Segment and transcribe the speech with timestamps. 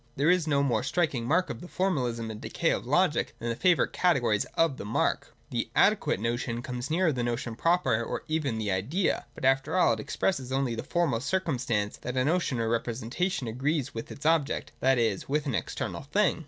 [0.15, 3.55] There is no more striking mark of the formalism and decay of Logic than the
[3.55, 8.57] favourite category of the' mark.' The adequate notion comes nearer the notion proper, or even
[8.57, 12.67] the Idea: but after all it expresses only the formal circumstance that a notion or
[12.67, 16.39] representation agrees with its object, that is, with an external thing.